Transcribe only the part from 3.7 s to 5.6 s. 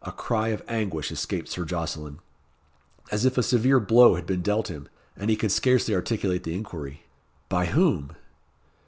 blow had been dealt him and he could